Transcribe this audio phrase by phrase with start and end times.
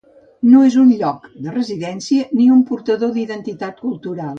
[0.53, 4.29] No és un "lloc" de residència ni un portador d'identitat cultural.